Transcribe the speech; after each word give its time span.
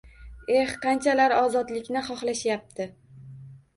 Eh, 0.53 0.71
qanchalik 0.85 1.35
ozodlikni 1.43 2.05
xohlashayapti 2.11 2.89